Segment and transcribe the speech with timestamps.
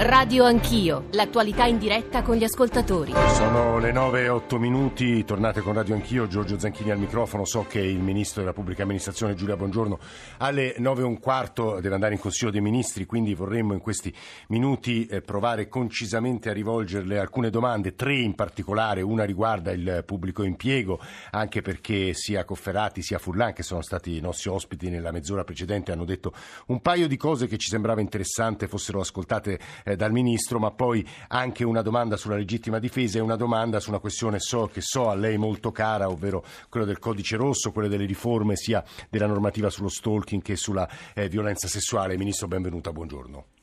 [0.00, 3.12] Radio Anch'io, l'attualità in diretta con gli ascoltatori.
[3.30, 7.66] Sono le 9 e 8 minuti, tornate con Radio Anch'io, Giorgio Zanchini al microfono, so
[7.68, 9.98] che il Ministro della Pubblica Amministrazione Giulia Bongiorno
[10.36, 14.14] alle 9 e un quarto deve andare in Consiglio dei Ministri, quindi vorremmo in questi
[14.50, 20.44] minuti eh, provare concisamente a rivolgerle alcune domande, tre in particolare, una riguarda il pubblico
[20.44, 21.00] impiego,
[21.32, 25.90] anche perché sia Cofferati sia Furlan, che sono stati i nostri ospiti nella mezz'ora precedente,
[25.90, 26.32] hanno detto
[26.66, 29.58] un paio di cose che ci sembrava interessante fossero ascoltate
[29.88, 33.88] eh, dal Ministro, ma poi anche una domanda sulla legittima difesa e una domanda su
[33.88, 37.88] una questione so, che so a lei molto cara, ovvero quello del codice rosso, quelle
[37.88, 42.16] delle riforme sia della normativa sullo stalking che sulla eh, violenza sessuale.
[42.16, 43.57] Ministro, benvenuta, buongiorno.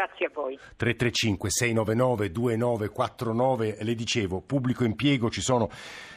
[0.00, 0.58] Grazie a voi.
[0.76, 5.68] 335 699 2949, le dicevo, pubblico impiego, ci sono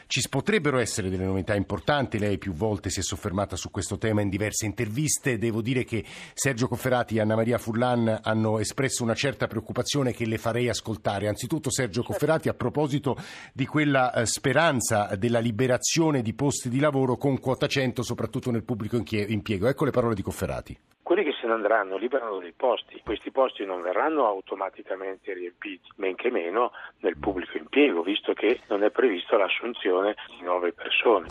[0.06, 4.22] ci potrebbero essere delle novità importanti, lei più volte si è soffermata su questo tema
[4.22, 9.14] in diverse interviste, devo dire che Sergio Cofferati e Anna Maria Furlan hanno espresso una
[9.14, 11.28] certa preoccupazione che le farei ascoltare.
[11.28, 12.12] Anzitutto Sergio certo.
[12.12, 13.16] Cofferati a proposito
[13.52, 18.64] di quella eh, speranza della liberazione di posti di lavoro con quota 100 soprattutto nel
[18.64, 19.68] pubblico impiego.
[19.68, 23.66] Ecco le parole di Cofferati quelli che se ne andranno liberano dei posti, questi posti
[23.66, 29.36] non verranno automaticamente riempiti, men che meno nel pubblico impiego, visto che non è previsto
[29.36, 31.26] l'assunzione di nuove persone.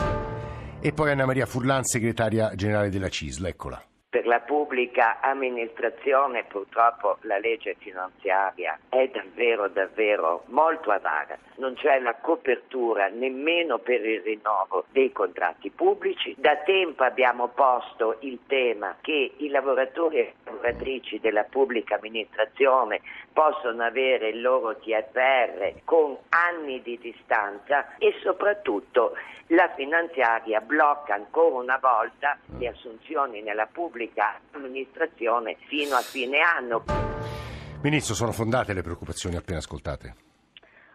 [0.80, 3.82] E poi Anna Maria Furlan, segretaria generale della CISL, eccola
[4.14, 11.98] per la pubblica amministrazione purtroppo la legge finanziaria è davvero davvero molto avara, non c'è
[11.98, 18.94] la copertura nemmeno per il rinnovo dei contratti pubblici, da tempo abbiamo posto il tema
[19.00, 23.00] che i lavoratori e lavoratrici della pubblica amministrazione
[23.32, 29.16] possono avere il loro TFR con anni di distanza e soprattutto
[29.48, 34.03] la finanziaria blocca ancora una volta le assunzioni nella pubblica
[34.52, 36.84] amministrazione fino a fine anno.
[37.82, 40.14] Ministro, sono fondate le preoccupazioni appena ascoltate?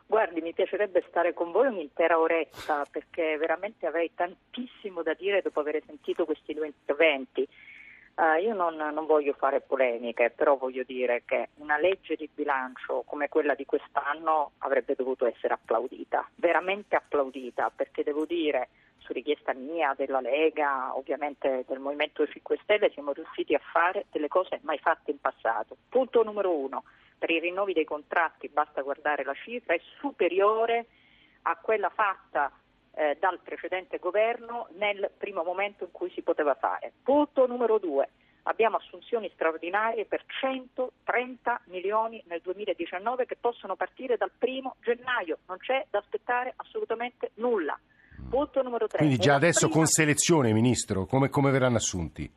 [0.10, 5.60] Guardi, mi piacerebbe stare con voi un'intera oretta perché veramente avrei tantissimo da dire dopo
[5.60, 7.48] aver sentito questi due interventi.
[8.20, 13.04] Uh, io non, non, voglio fare polemiche, però voglio dire che una legge di bilancio
[13.06, 19.54] come quella di quest'anno avrebbe dovuto essere applaudita, veramente applaudita, perché devo dire, su richiesta
[19.54, 24.80] mia, della Lega, ovviamente del Movimento 5 Stelle, siamo riusciti a fare delle cose mai
[24.80, 25.78] fatte in passato.
[25.88, 26.84] Punto numero uno,
[27.18, 30.88] per i rinnovi dei contratti, basta guardare la cifra, è superiore
[31.44, 32.52] a quella fatta
[33.00, 36.92] eh, dal precedente governo nel primo momento in cui si poteva fare.
[37.02, 38.10] Punto numero due.
[38.44, 45.58] Abbiamo assunzioni straordinarie per 130 milioni nel 2019 che possono partire dal primo gennaio, non
[45.60, 47.80] c'è da aspettare assolutamente nulla.
[48.30, 48.98] Punto numero tre.
[48.98, 49.76] Quindi già adesso prima...
[49.76, 52.30] con selezione, Ministro, come, come verranno assunti?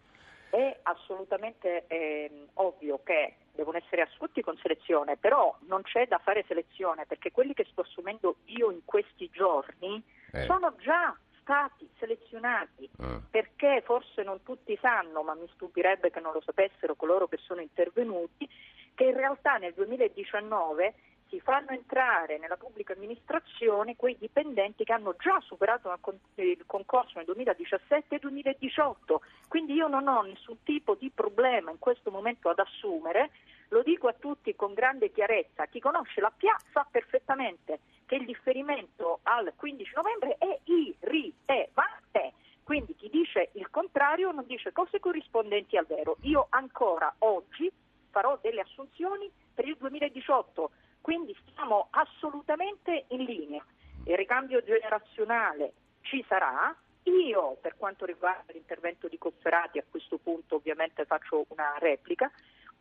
[0.49, 6.45] È assolutamente eh, ovvio che devono essere assunti con selezione, però non c'è da fare
[6.47, 10.45] selezione perché quelli che sto assumendo io in questi giorni eh.
[10.45, 13.21] sono già stati selezionati eh.
[13.31, 17.61] perché forse non tutti sanno, ma mi stupirebbe che non lo sapessero coloro che sono
[17.61, 18.49] intervenuti,
[18.95, 20.95] che in realtà nel 2019
[21.29, 25.91] si fanno entrare nella pubblica amministrazione quei dipendenti che hanno già superato
[26.35, 29.23] il concorso nel 2017 e 2018.
[29.49, 33.31] Quindi io non ho nessun tipo di problema in questo momento ad assumere,
[33.73, 38.27] lo dico a tutti con grande chiarezza, chi conosce la PIA sa perfettamente che il
[38.27, 42.35] differimento al 15 novembre è irrilevante.
[42.63, 46.19] Quindi chi dice il contrario non dice cose corrispondenti al vero.
[46.23, 47.71] Io ancora oggi
[48.11, 53.65] farò delle assunzioni per il 2018, quindi stiamo assolutamente in linea.
[54.05, 55.73] Il ricambio generazionale
[56.03, 56.77] ci sarà.
[57.05, 62.31] Io, per quanto riguarda l'intervento di Cofferati, a questo punto ovviamente faccio una replica,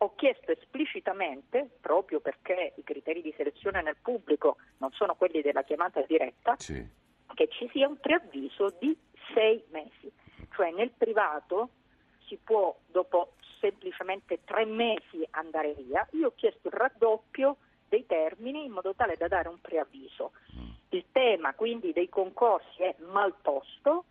[0.02, 5.62] ho chiesto esplicitamente, proprio perché i criteri di selezione nel pubblico non sono quelli della
[5.62, 6.84] chiamata diretta, sì.
[7.34, 8.96] che ci sia un preavviso di
[9.32, 10.10] sei mesi.
[10.54, 11.70] Cioè nel privato
[12.26, 16.06] si può dopo semplicemente tre mesi andare via.
[16.12, 17.58] Io ho chiesto il raddoppio
[17.88, 20.32] dei termini in modo tale da dare un preavviso.
[20.56, 20.70] Mm.
[20.88, 24.06] Il tema quindi dei concorsi è mal posto,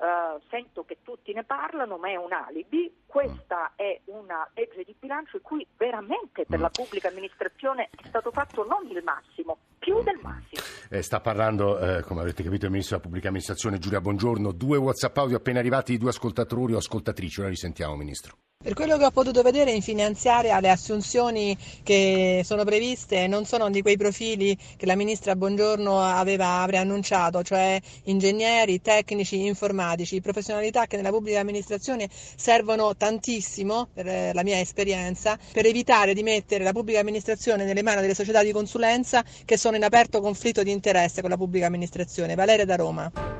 [0.00, 2.90] Uh, sento che tutti ne parlano, ma è un alibi.
[3.04, 8.30] Questa è una legge di bilancio in cui veramente per la pubblica amministrazione è stato
[8.30, 10.62] fatto non il massimo, più del massimo.
[10.88, 14.52] Eh, sta parlando, eh, come avete capito, il Ministro della Pubblica Amministrazione Giulia Bongiorno.
[14.52, 17.40] Due WhatsApp audio appena arrivati di due ascoltatori o ascoltatrici.
[17.40, 18.38] Ora li sentiamo, Ministro.
[18.62, 23.70] Per quello che ho potuto vedere in finanziaria le assunzioni che sono previste non sono
[23.70, 30.96] di quei profili che la ministra Bongiorno aveva preannunciato, cioè ingegneri, tecnici, informatici, professionalità che
[30.96, 36.72] nella pubblica amministrazione servono tantissimo, per eh, la mia esperienza, per evitare di mettere la
[36.72, 41.22] pubblica amministrazione nelle mani delle società di consulenza che sono in aperto conflitto di interesse
[41.22, 42.34] con la pubblica amministrazione.
[42.34, 43.39] Valeria da Roma.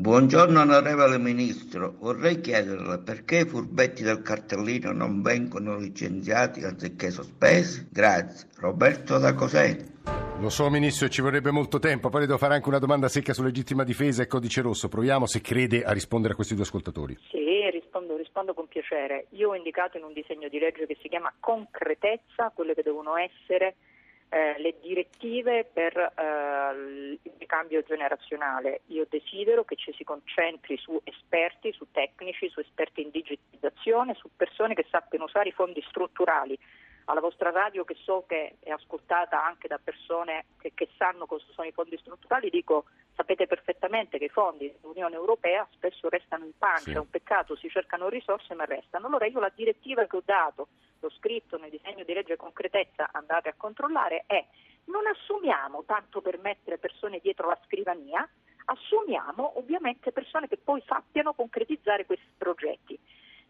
[0.00, 7.88] Buongiorno onorevole Ministro, vorrei chiederle perché i furbetti del cartellino non vengono licenziati anziché sospesi?
[7.90, 8.48] Grazie.
[8.60, 9.90] Roberto da Cosenza.
[10.38, 13.32] Lo so Ministro, ci vorrebbe molto tempo, poi le devo fare anche una domanda secca
[13.32, 14.86] su legittima difesa e codice rosso.
[14.86, 17.18] Proviamo se crede a rispondere a questi due ascoltatori.
[17.28, 19.26] Sì, rispondo, rispondo con piacere.
[19.30, 23.16] Io ho indicato in un disegno di legge che si chiama concretezza quelle che devono
[23.16, 23.74] essere
[24.30, 28.82] eh, le direttive per eh, il ricambio generazionale.
[28.86, 34.28] Io desidero che ci si concentri su esperti, su tecnici, su esperti in digitalizzazione, su
[34.36, 36.58] persone che sappiano usare i fondi strutturali
[37.08, 41.44] alla vostra radio che so che è ascoltata anche da persone che, che, sanno cosa
[41.52, 42.84] sono i fondi strutturali, dico
[43.14, 46.92] sapete perfettamente che i fondi dell'Unione Europea spesso restano in pancia, sì.
[46.92, 49.06] è un peccato, si cercano risorse ma restano.
[49.06, 50.68] Allora io la direttiva che ho dato,
[51.00, 54.44] l'ho scritto nel disegno di legge concretezza, andate a controllare, è
[54.84, 58.28] non assumiamo tanto per mettere persone dietro la scrivania,
[58.66, 62.98] assumiamo ovviamente persone che poi sappiano concretizzare questi progetti.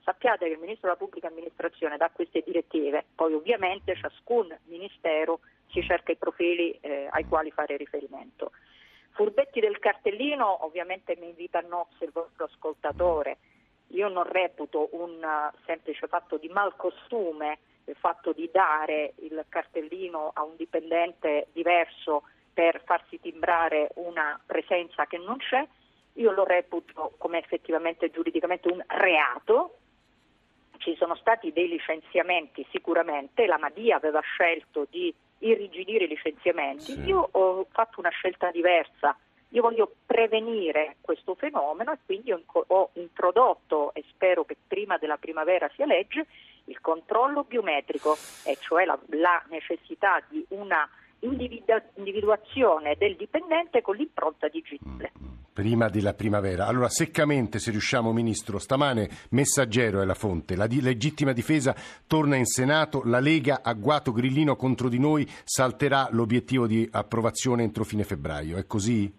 [0.08, 5.82] Sappiate che il Ministro della Pubblica Amministrazione dà queste direttive, poi ovviamente ciascun Ministero si
[5.82, 8.52] cerca i profili eh, ai quali fare riferimento.
[9.10, 13.36] Furbetti del cartellino ovviamente mi invita a nozze il vostro ascoltatore.
[13.88, 20.30] Io non reputo un uh, semplice fatto di malcostume il fatto di dare il cartellino
[20.32, 22.22] a un dipendente diverso
[22.54, 25.68] per farsi timbrare una presenza che non c'è.
[26.14, 29.77] Io lo reputo come effettivamente giuridicamente un reato
[30.78, 37.00] ci sono stati dei licenziamenti sicuramente, la Madia aveva scelto di irrigidire i licenziamenti, sì.
[37.04, 39.16] io ho fatto una scelta diversa,
[39.50, 45.70] io voglio prevenire questo fenomeno e quindi ho introdotto, e spero che prima della primavera
[45.74, 46.26] sia legge,
[46.64, 50.88] il controllo biometrico, e cioè la, la necessità di una
[51.20, 55.12] individuazione del dipendente con l'impronta digitale.
[55.18, 56.66] Mm, mm prima della primavera.
[56.66, 60.54] Allora, seccamente, se riusciamo, Ministro, stamane Messaggero è la fonte.
[60.54, 61.74] La di- legittima difesa
[62.06, 67.82] torna in Senato, la Lega, agguato grillino contro di noi, salterà l'obiettivo di approvazione entro
[67.82, 68.56] fine febbraio.
[68.56, 69.12] È così?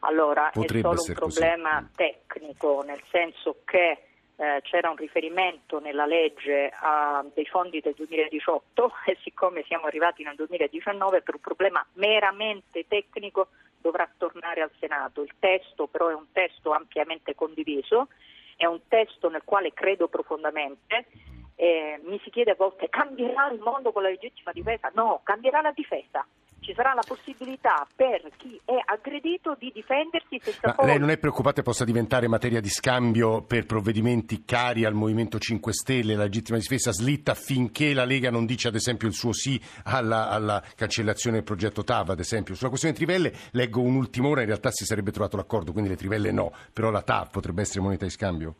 [0.00, 1.90] Allora, Potrebbe è solo un problema così.
[1.94, 8.90] tecnico, nel senso che eh, c'era un riferimento nella legge a dei fondi del 2018
[9.06, 13.50] e siccome siamo arrivati nel 2019 per un problema meramente tecnico
[13.84, 15.20] dovrà tornare al Senato.
[15.20, 18.08] Il testo però è un testo ampiamente condiviso,
[18.56, 21.06] è un testo nel quale credo profondamente.
[21.54, 24.90] Eh, mi si chiede a volte cambierà il mondo con la legittima difesa?
[24.94, 26.26] No, cambierà la difesa
[26.64, 30.86] ci sarà la possibilità per chi è aggredito di difendersi senza Ma poi...
[30.86, 35.38] Lei non è preoccupata che possa diventare materia di scambio per provvedimenti cari al Movimento
[35.38, 39.32] 5 Stelle, la legittima difesa slitta finché la Lega non dice ad esempio il suo
[39.32, 42.54] sì alla, alla cancellazione del progetto TAV, ad esempio.
[42.54, 46.32] Sulla questione trivelle leggo un'ultima ora, in realtà si sarebbe trovato l'accordo, quindi le trivelle
[46.32, 48.54] no, però la TAV potrebbe essere moneta di scambio?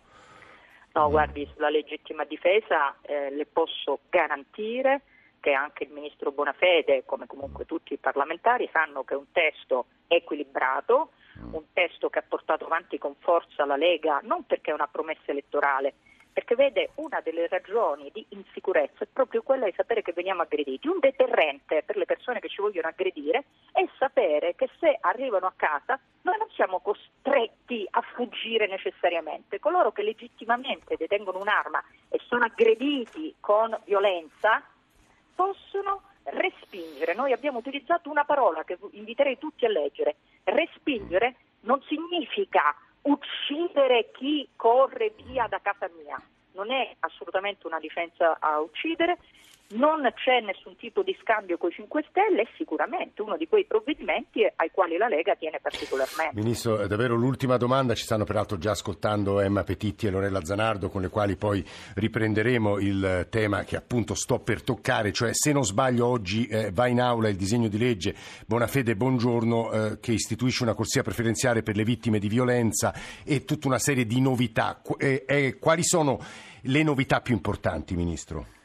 [0.93, 5.03] No, guardi, sulla legittima difesa eh, le posso garantire
[5.45, 9.85] che anche il Ministro Bonafede, come comunque tutti i parlamentari, sanno che è un testo
[10.07, 11.11] equilibrato,
[11.53, 15.33] un testo che ha portato avanti con forza la Lega, non perché è una promessa
[15.33, 15.93] elettorale,
[16.33, 20.89] perché vede una delle ragioni di insicurezza è proprio quella di sapere che veniamo aggrediti.
[20.89, 25.53] Un deterrente per le persone che ci vogliono aggredire è sapere che se arrivano a
[25.55, 29.59] casa noi non siamo costretti a fuggire necessariamente.
[29.59, 34.63] Coloro che legittimamente detengono un'arma e sono aggrediti con violenza
[35.35, 37.15] possono respingere.
[37.15, 40.17] Noi abbiamo utilizzato una parola che inviterei tutti a leggere.
[40.45, 46.21] Respingere non significa uccidere chi corre via da casa mia,
[46.53, 49.19] non è assolutamente una licenza a uccidere,
[49.69, 53.65] non c'è nessun tipo di scambio con i 5 Stelle, è sicuramente uno di quei
[53.65, 56.39] provvedimenti ai quali la Lega tiene particolarmente.
[56.39, 60.91] Ministro, è davvero l'ultima domanda, ci stanno peraltro già ascoltando Emma Petitti e Lorella Zanardo
[60.91, 65.65] con le quali poi riprenderemo il tema che appunto sto per toccare, cioè se non
[65.65, 68.15] sbaglio oggi eh, va in aula il disegno di legge
[68.47, 72.95] Bonafede Buongiorno eh, che istituisce una corsia preferenziale per le vittime di violenza
[73.25, 74.79] e tutta una serie di novità.
[74.83, 76.21] Qu- eh, eh quali sono
[76.63, 78.63] le novità più importanti, Ministro?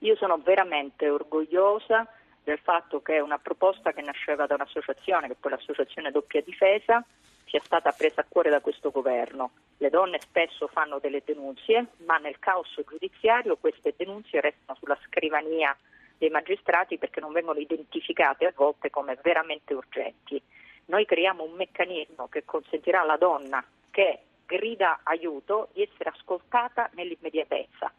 [0.00, 2.06] Io sono veramente orgogliosa
[2.42, 7.04] del fatto che una proposta che nasceva da un'associazione, che poi l'associazione Doppia Difesa,
[7.44, 9.50] sia stata presa a cuore da questo governo.
[9.76, 15.76] Le donne spesso fanno delle denunce, ma nel caos giudiziario queste denunce restano sulla scrivania
[16.16, 20.40] dei magistrati perché non vengono identificate a volte come veramente urgenti.
[20.86, 27.92] Noi creiamo un meccanismo che consentirà alla donna che grida aiuto di essere ascoltata nell'immediatezza.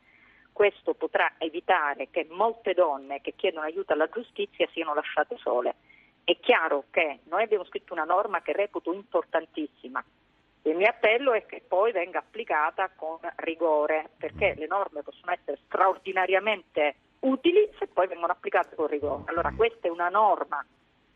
[0.62, 5.74] Questo potrà evitare che molte donne che chiedono aiuto alla giustizia siano lasciate sole.
[6.24, 10.06] È chiaro che noi abbiamo scritto una norma che reputo importantissima.
[10.62, 15.58] Il mio appello è che poi venga applicata con rigore, perché le norme possono essere
[15.66, 19.24] straordinariamente utili se poi vengono applicate con rigore.
[19.32, 20.64] Allora questa è una norma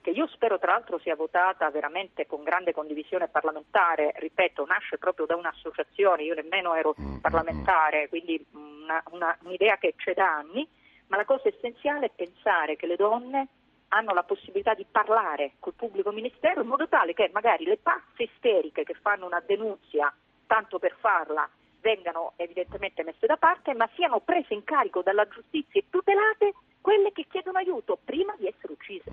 [0.06, 5.26] che io spero tra l'altro sia votata veramente con grande condivisione parlamentare, ripeto, nasce proprio
[5.26, 8.44] da un'associazione, io nemmeno ero mm, mm, parlamentare, quindi
[8.86, 10.68] una, una, un'idea che c'è da anni,
[11.08, 13.48] ma la cosa essenziale è pensare che le donne
[13.90, 18.24] hanno la possibilità di parlare col pubblico ministero in modo tale che magari le pazze
[18.24, 20.12] isteriche che fanno una denunzia
[20.48, 21.48] tanto per farla
[21.80, 27.12] vengano evidentemente messe da parte, ma siano prese in carico dalla giustizia e tutelate quelle
[27.12, 29.12] che chiedono aiuto prima di essere uccise.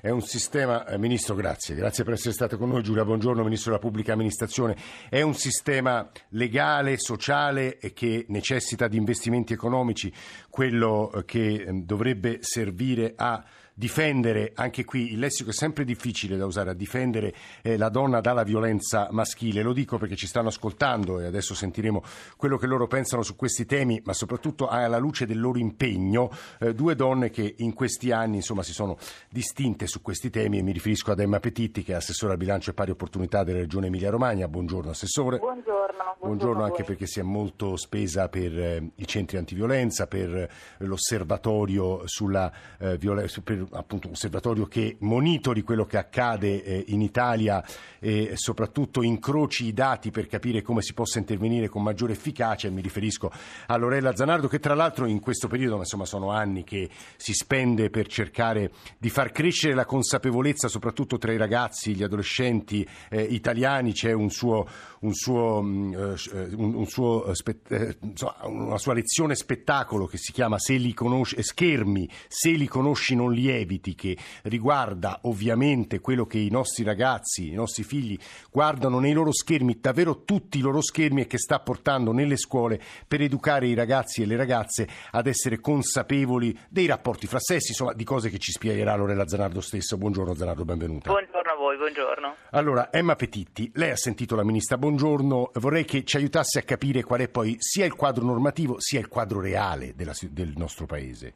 [0.00, 2.84] È un sistema, eh, Ministro, grazie, grazie per essere stato con noi.
[2.84, 4.76] Giulia Buongiorno, Ministro della Pubblica Amministrazione.
[5.08, 10.12] È un sistema legale, sociale e che necessita di investimenti economici,
[10.50, 13.44] quello eh, che eh, dovrebbe servire a
[13.78, 17.32] difendere, anche qui il lessico è sempre difficile da usare, a difendere
[17.62, 19.62] eh, la donna dalla violenza maschile.
[19.62, 22.02] Lo dico perché ci stanno ascoltando e adesso sentiremo
[22.36, 26.74] quello che loro pensano su questi temi, ma soprattutto alla luce del loro impegno, eh,
[26.74, 28.98] due donne che in questi anni insomma, si sono
[29.30, 32.70] distinte su questi temi e mi riferisco ad Emma Petitti che è assessore al bilancio
[32.70, 34.48] e pari opportunità della Regione Emilia-Romagna.
[34.48, 35.38] Buongiorno Assessore.
[35.38, 35.78] Buongiorno.
[36.18, 40.50] Buongiorno, buongiorno anche perché si è molto spesa per eh, i centri antiviolenza, per eh,
[40.78, 47.02] l'osservatorio sulla eh, violenza, per appunto un osservatorio che monitori quello che accade eh, in
[47.02, 47.64] Italia
[48.00, 52.70] e soprattutto incroci i dati per capire come si possa intervenire con maggiore efficacia.
[52.70, 53.30] Mi riferisco
[53.66, 57.90] a Lorella Zanardo che tra l'altro in questo periodo, insomma sono anni che si spende
[57.90, 63.92] per cercare di far crescere la consapevolezza soprattutto tra i ragazzi, gli adolescenti eh, italiani,
[63.92, 64.66] c'è un suo,
[65.00, 66.14] un suo, mm, eh,
[66.54, 67.32] un, un suo,
[67.68, 67.96] eh,
[68.44, 73.32] una sua lezione spettacolo che si chiama Se li conosci, schermi, se li conosci non
[73.32, 78.18] li eviti, che riguarda ovviamente quello che i nostri ragazzi, i nostri figli
[78.50, 82.80] guardano nei loro schermi, davvero tutti i loro schermi e che sta portando nelle scuole
[83.06, 87.92] per educare i ragazzi e le ragazze ad essere consapevoli dei rapporti fra sessi, insomma
[87.92, 89.96] di cose che ci spiegherà Lorella Zanardo stesso.
[89.96, 91.10] Buongiorno Zanardo, benvenuta.
[91.10, 92.34] Buongiorno a voi, buongiorno.
[92.50, 97.02] Allora, Emma Petitti, lei ha sentito la ministra Buongiorno, vorrei che ci aiutasse a capire
[97.02, 101.34] qual è poi sia il quadro normativo sia il quadro reale della, del nostro Paese.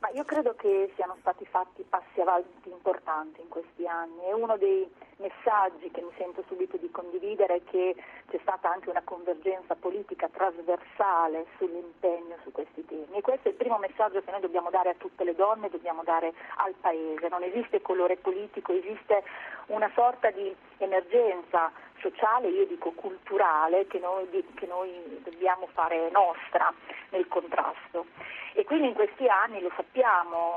[0.00, 4.56] Ma io credo che siano stati fatti passi avanti importanti in questi anni e uno
[4.56, 7.96] dei messaggi che mi sento subito di condividere è che
[8.28, 13.56] c'è stata anche una convergenza politica trasversale sull'impegno su questi temi e questo è il
[13.56, 17.28] primo messaggio che noi dobbiamo dare a tutte le donne, dobbiamo dare al Paese.
[17.28, 19.22] Non esiste colore politico, esiste
[19.66, 26.72] una sorta di emergenza sociale, io dico culturale, che noi, che noi dobbiamo fare nostra
[27.10, 28.06] nel contrasto.
[28.54, 30.47] E quindi in questi anni, lo sappiamo,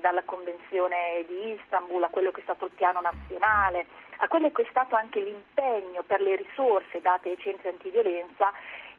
[0.00, 3.86] dalla Convenzione di Istanbul a quello che è stato il piano nazionale,
[4.18, 8.52] a quello che è stato anche l'impegno per le risorse date ai centri antiviolenza,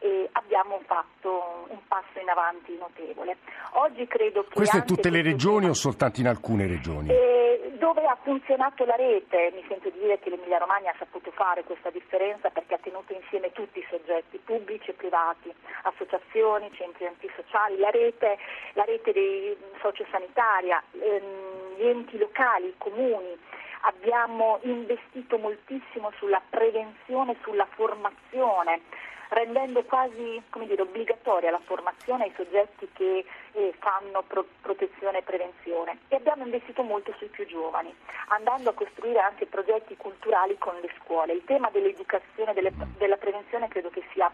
[0.03, 3.37] e abbiamo fatto un passo in avanti notevole.
[3.73, 7.09] Oggi credo che Questo in tutte le regioni o soltanto in alcune regioni?
[7.09, 7.30] Eh,
[7.93, 11.63] dove ha funzionato la rete, mi sento di dire che l'Emilia Romagna ha saputo fare
[11.63, 17.77] questa differenza perché ha tenuto insieme tutti i soggetti pubblici e privati, associazioni, centri antisociali,
[17.77, 18.37] la rete,
[18.73, 23.37] la rete dei sociosanitaria, ehm, gli enti locali, i comuni.
[23.81, 28.81] Abbiamo investito moltissimo sulla prevenzione, sulla formazione
[29.31, 35.99] rendendo quasi dire, obbligatoria la formazione ai soggetti che eh, fanno pro- protezione e prevenzione
[36.07, 37.93] e abbiamo investito molto sui più giovani,
[38.27, 41.33] andando a costruire anche progetti culturali con le scuole.
[41.33, 44.31] Il tema dell'educazione e della prevenzione credo che sia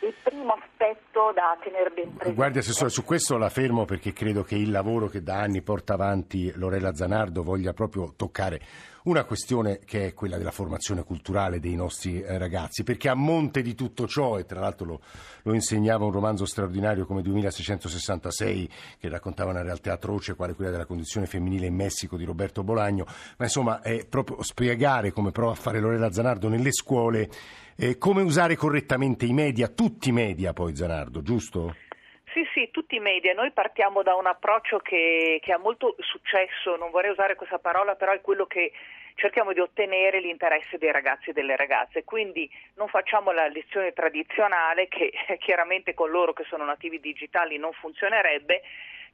[0.00, 2.34] il primo aspetto da tenere ben presente.
[2.34, 5.94] Guardi Assessore, su questo la fermo perché credo che il lavoro che da anni porta
[5.94, 8.60] avanti Lorella Zanardo voglia proprio toccare
[9.06, 13.62] una questione che è quella della formazione culturale dei nostri eh, ragazzi, perché a monte
[13.62, 15.00] di tutto ciò, e tra l'altro lo,
[15.42, 20.86] lo insegnava un romanzo straordinario come 2666, che raccontava una realtà atroce quale quella della
[20.86, 23.04] condizione femminile in Messico di Roberto Bolagno,
[23.38, 27.28] ma insomma è proprio spiegare come prova a fare Lorella Zanardo nelle scuole,
[27.76, 31.74] eh, come usare correttamente i media, tutti i media poi Zanardo, giusto?
[32.32, 33.32] Sì, sì, tutti i media.
[33.32, 37.94] Noi partiamo da un approccio che, che, ha molto successo, non vorrei usare questa parola,
[37.94, 38.72] però è quello che
[39.16, 44.88] cerchiamo di ottenere l'interesse dei ragazzi e delle ragazze, quindi non facciamo la lezione tradizionale
[44.88, 48.62] che chiaramente con loro che sono nativi digitali non funzionerebbe,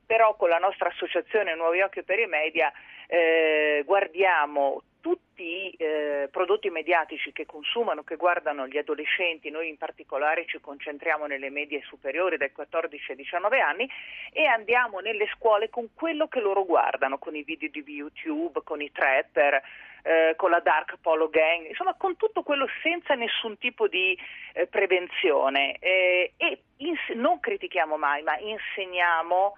[0.04, 2.71] però con la nostra associazione Nuovi Occhi per i Media
[3.06, 9.76] eh, guardiamo tutti i eh, prodotti mediatici che consumano, che guardano gli adolescenti, noi in
[9.76, 13.90] particolare ci concentriamo nelle medie superiori dai 14 ai 19 anni
[14.32, 18.80] e andiamo nelle scuole con quello che loro guardano, con i video di YouTube, con
[18.80, 19.61] i trapper,
[20.04, 24.16] eh, con la Dark Polo Gang, insomma con tutto quello senza nessun tipo di
[24.54, 25.76] eh, prevenzione.
[25.80, 26.32] E
[26.76, 29.54] ins- non critichiamo mai, ma insegniamo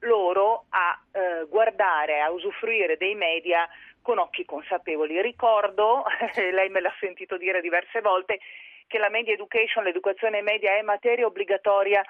[0.00, 3.68] loro a eh, guardare, a usufruire dei media
[4.02, 5.20] con occhi consapevoli.
[5.20, 6.04] Ricordo,
[6.52, 8.38] lei me l'ha sentito dire diverse volte,
[8.86, 12.04] che la media education, l'educazione media è materia obbligatoria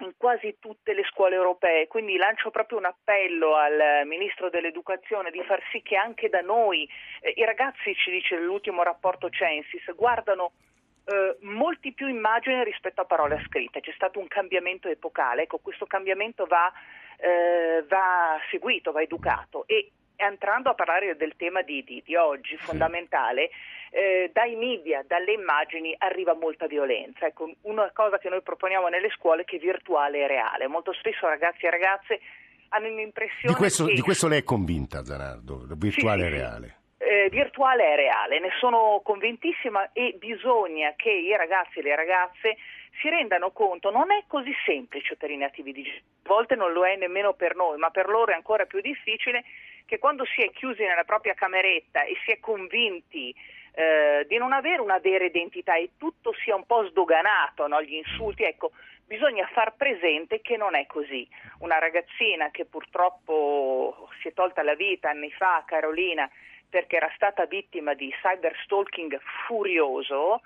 [0.00, 5.42] in quasi tutte le scuole europee, quindi lancio proprio un appello al Ministro dell'Educazione di
[5.44, 6.88] far sì che anche da noi
[7.20, 10.52] eh, i ragazzi, ci dice l'ultimo rapporto Censis, guardano
[11.06, 15.86] eh, molti più immagini rispetto a parole scritte, c'è stato un cambiamento epocale, ecco questo
[15.86, 16.72] cambiamento va,
[17.18, 22.56] eh, va seguito, va educato e entrando a parlare del tema di, di, di oggi,
[22.56, 23.50] fondamentale,
[23.90, 27.26] eh, dai media, dalle immagini arriva molta violenza.
[27.26, 30.66] Ecco, una cosa che noi proponiamo nelle scuole è che virtuale e reale.
[30.66, 32.20] Molto spesso ragazzi e ragazze
[32.70, 33.94] hanno l'impressione di questo, che...
[33.94, 36.76] Di questo lei è convinta, Zanardo, virtuale sì, e reale?
[37.08, 42.56] Eh, virtuale e reale, ne sono convintissima e bisogna che i ragazzi e le ragazze
[43.00, 46.84] si rendano conto, non è così semplice per i nativi digitali, a volte non lo
[46.84, 49.44] è nemmeno per noi, ma per loro è ancora più difficile
[49.84, 53.32] che quando si è chiusi nella propria cameretta e si è convinti
[53.72, 57.80] eh, di non avere una vera identità e tutto sia un po' sdoganato, no?
[57.82, 58.72] gli insulti, ecco,
[59.04, 61.28] bisogna far presente che non è così.
[61.60, 66.28] Una ragazzina che purtroppo si è tolta la vita anni fa, Carolina,
[66.76, 70.42] perché era stata vittima di cyberstalking furioso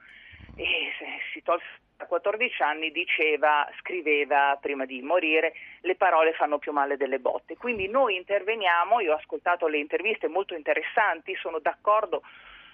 [0.54, 0.92] e
[1.32, 6.96] si tolse a 14 anni diceva, scriveva prima di morire, le parole fanno più male
[6.96, 7.56] delle botte.
[7.56, 12.22] Quindi noi interveniamo, io ho ascoltato le interviste molto interessanti, sono d'accordo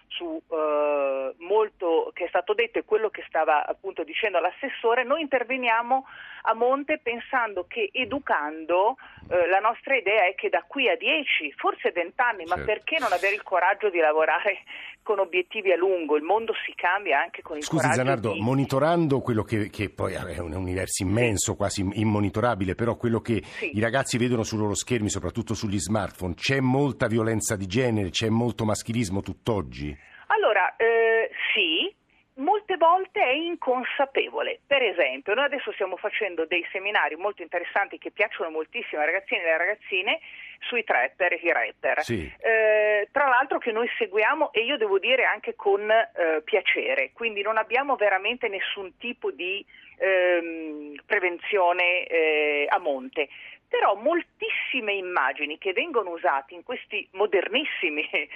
[0.09, 5.23] su eh, molto che è stato detto e quello che stava appunto dicendo l'assessore, noi
[5.23, 6.05] interveniamo
[6.49, 8.97] a monte pensando che educando
[9.29, 12.57] eh, la nostra idea è che da qui a 10, forse 20 anni, certo.
[12.57, 14.63] ma perché non avere il coraggio di lavorare
[15.03, 16.17] con obiettivi a lungo?
[16.17, 18.41] Il mondo si cambia anche con il Scusi, coraggio Zanardo, di...
[18.41, 23.77] monitorando quello che, che, poi è un universo immenso, quasi immonitorabile, però quello che sì.
[23.77, 28.29] i ragazzi vedono sui loro schermi, soprattutto sugli smartphone, c'è molta violenza di genere, c'è
[28.29, 29.96] molto maschilismo tutt'oggi?
[30.27, 31.95] Allora, eh, sì,
[32.37, 34.61] molte volte è inconsapevole.
[34.67, 39.41] Per esempio, noi adesso stiamo facendo dei seminari molto interessanti che piacciono moltissimo ai ragazzini
[39.41, 40.21] e alle ragazzine
[40.61, 42.03] sui trapper e i rapper.
[42.03, 42.31] Sì.
[42.41, 47.43] Eh, tra l'altro che noi seguiamo e io devo dire anche con eh, piacere, quindi
[47.43, 49.65] non abbiamo veramente nessun tipo di
[49.99, 53.29] ehm, prevenzione eh, a monte
[53.69, 58.29] però moltissime immagini che vengono usate in queste modernissime eh,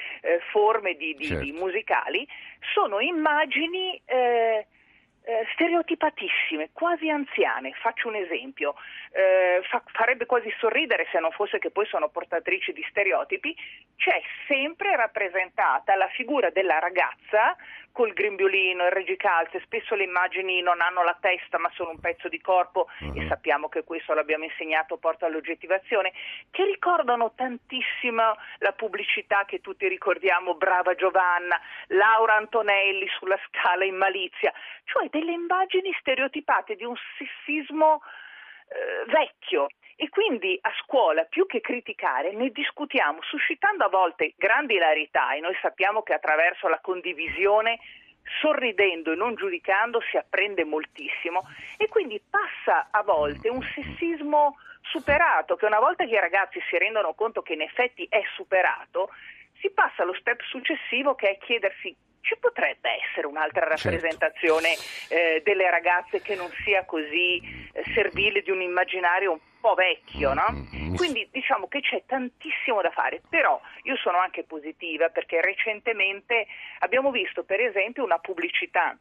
[0.51, 1.45] forme di, di, certo.
[1.45, 2.27] di, musicali
[2.73, 4.67] sono immagini eh,
[5.31, 7.73] eh, stereotipatissime, quasi anziane.
[7.81, 8.75] Faccio un esempio,
[9.13, 13.55] eh, fa, farebbe quasi sorridere se non fosse che poi sono portatrici di stereotipi,
[13.97, 17.57] c'è sempre rappresentata la figura della ragazza
[17.93, 22.29] col grembiulino, il reggicalze, spesso le immagini non hanno la testa ma sono un pezzo
[22.29, 23.21] di corpo uh-huh.
[23.21, 26.13] e sappiamo che questo l'abbiamo insegnato porta all'oggettivazione,
[26.51, 33.97] che ricordano tantissimo la pubblicità che tutti ricordiamo, Brava Giovanna, Laura Antonelli sulla scala in
[33.97, 34.53] malizia,
[34.85, 38.01] cioè delle immagini stereotipate di un sessismo
[38.69, 39.69] eh, vecchio.
[39.97, 45.41] E quindi a scuola più che criticare ne discutiamo suscitando a volte grandi ilarità e
[45.41, 47.79] noi sappiamo che attraverso la condivisione
[48.41, 51.43] sorridendo e non giudicando si apprende moltissimo.
[51.77, 56.79] E quindi passa a volte un sessismo superato che una volta che i ragazzi si
[56.79, 59.11] rendono conto che in effetti è superato
[59.61, 63.91] si passa allo step successivo che è chiedersi ci potrebbe essere un'altra certo.
[63.91, 65.15] rappresentazione certo.
[65.15, 67.41] eh, delle ragazze che non sia così
[67.73, 70.47] eh, servile di un immaginario un po' vecchio, no?
[70.51, 70.95] Mm-hmm.
[70.97, 76.47] Quindi diciamo che c'è tantissimo da fare, però io sono anche positiva perché recentemente
[76.81, 78.97] abbiamo visto per esempio una pubblicità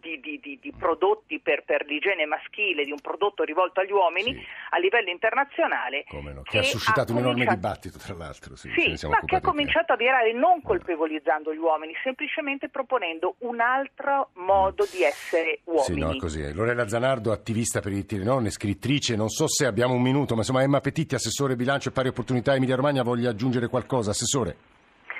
[0.00, 4.34] di, di, di, di, prodotti per, per, l'igiene maschile, di un prodotto rivolto agli uomini
[4.34, 4.40] sì.
[4.70, 6.04] a livello internazionale.
[6.10, 8.56] No, che, che, ha suscitato ha un enorme dibattito, tra l'altro.
[8.56, 13.60] Sì, sì ma che ha cominciato a virare non colpevolizzando gli uomini, semplicemente proponendo un
[13.60, 15.84] altro modo di essere uomini.
[15.84, 16.52] Sì, no, così è.
[16.52, 20.34] Lorella Zanardo, attivista per i diritti delle donne, scrittrice, non so se abbiamo un minuto,
[20.34, 24.10] ma insomma Emma Petitti, assessore bilancio e pari opportunità Emilia Romagna, voglia aggiungere qualcosa?
[24.10, 24.76] Assessore?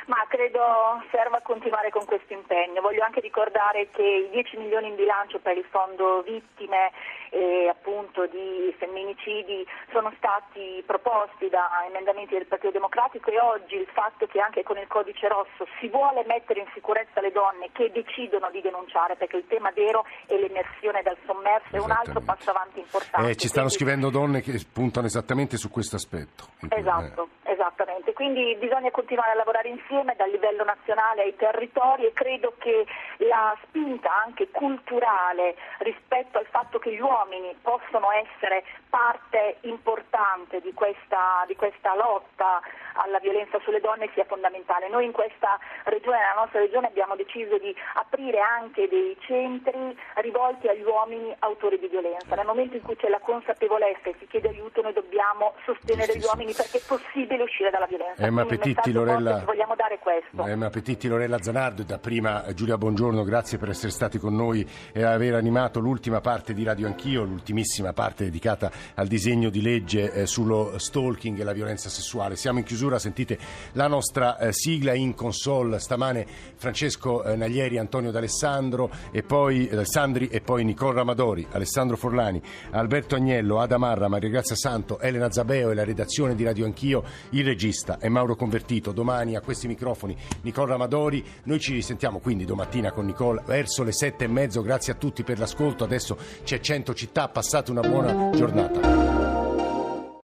[0.09, 2.81] Ma credo serva continuare con questo impegno.
[2.81, 6.92] Voglio anche ricordare che i 10 milioni in bilancio per il fondo vittime
[7.29, 13.88] e appunto di femminicidi sono stati proposti da emendamenti del Partito Democratico e oggi il
[13.92, 17.92] fatto che anche con il codice rosso si vuole mettere in sicurezza le donne che
[17.92, 22.49] decidono di denunciare perché il tema vero è l'emersione dal sommerso è un altro passo
[22.49, 23.29] avanti importante.
[23.29, 23.85] Eh, ci stanno Quindi...
[23.85, 26.49] scrivendo donne che puntano esattamente su questo aspetto.
[26.71, 27.47] Esatto, eh.
[27.59, 28.12] Esattamente.
[28.12, 32.87] Quindi bisogna continuare a lavorare insieme dal livello nazionale ai territori e credo che
[33.18, 40.73] la spinta anche culturale rispetto al fatto che gli uomini possono essere parte importante di
[40.73, 42.62] questa, di questa lotta
[42.94, 44.88] alla violenza sulle donne sia fondamentale.
[44.88, 50.68] Noi in questa regione, nella nostra regione, abbiamo deciso di aprire anche dei centri rivolti
[50.68, 52.35] agli uomini autori di violenza.
[52.35, 56.25] Nel momento in cui c'è la consapevolezza e si chiede aiuto, noi dobbiamo sostenere gli
[56.25, 58.22] uomini perché è possibile uscire dalla violenza.
[58.22, 60.46] Emma Petitti, Lorella, vogliamo dare questo.
[60.46, 64.66] Emma Petitti, Lorella Zanardo e da prima Giulia Buongiorno, grazie per essere stati con noi
[64.92, 70.12] e aver animato l'ultima parte di Radio Anch'io, l'ultimissima parte dedicata al disegno di legge
[70.12, 72.37] eh, sullo stalking e la violenza sessuale.
[72.37, 73.38] Siamo in chiusura sentite
[73.72, 79.84] la nostra eh, sigla in console stamane Francesco eh, Naglieri, Antonio D'Alessandro e poi eh,
[79.84, 85.30] Sandri e poi Nicole Ramadori, Alessandro Forlani, Alberto Agnello, Ada Marra, Maria Grazia Santo, Elena
[85.30, 87.04] Zabeo e la redazione di Radio Anch'io,
[87.38, 88.92] il regista è Mauro Convertito.
[88.92, 91.24] Domani a questi microfoni Nicole Ramadori.
[91.44, 94.62] Noi ci risentiamo quindi domattina con Nicole verso le sette e mezzo.
[94.62, 95.85] Grazie a tutti per l'ascolto.
[95.85, 97.29] Adesso c'è 100 città.
[97.29, 99.38] Passate una buona giornata.